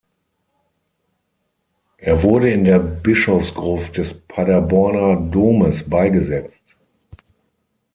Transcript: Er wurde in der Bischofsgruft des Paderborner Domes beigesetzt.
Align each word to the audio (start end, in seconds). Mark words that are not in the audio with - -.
Er 1.97 2.23
wurde 2.23 2.51
in 2.51 2.63
der 2.63 2.79
Bischofsgruft 2.79 3.97
des 3.97 4.15
Paderborner 4.27 5.29
Domes 5.29 5.87
beigesetzt. 5.87 6.75